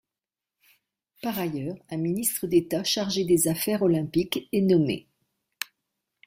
Par 1.21 1.37
ailleurs, 1.37 1.77
un 1.91 1.97
ministre 1.97 2.47
d'État 2.47 2.83
chargé 2.83 3.23
des 3.23 3.47
Affaires 3.47 3.83
olympiques 3.83 4.49
est 4.51 4.61
nommé. 4.61 5.05